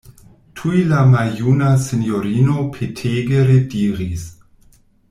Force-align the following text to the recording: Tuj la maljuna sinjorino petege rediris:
Tuj 0.59 0.79
la 0.91 1.01
maljuna 1.15 1.67
sinjorino 1.83 2.65
petege 2.79 3.47
rediris: 3.53 4.29